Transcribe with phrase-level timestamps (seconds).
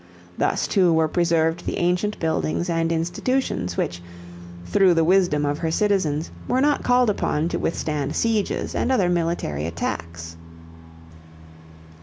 [0.35, 4.01] Thus, too, were preserved the ancient buildings and institutions, which,
[4.65, 9.09] through the wisdom of her citizens, were not called upon to withstand sieges and other
[9.09, 10.37] military attacks.